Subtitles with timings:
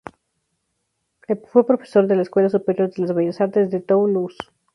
[1.45, 4.35] Fue profesor de la Escuela Superior de las Bellas Artes de Toulouse.